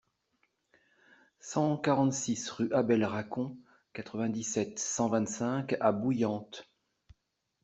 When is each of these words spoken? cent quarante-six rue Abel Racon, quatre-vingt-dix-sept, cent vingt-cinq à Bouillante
cent 1.41 1.77
quarante-six 1.77 2.49
rue 2.49 2.73
Abel 2.73 3.05
Racon, 3.05 3.55
quatre-vingt-dix-sept, 3.93 4.79
cent 4.79 5.09
vingt-cinq 5.09 5.77
à 5.79 5.91
Bouillante 5.91 6.67